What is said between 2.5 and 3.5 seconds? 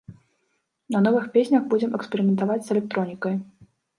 з электронікай.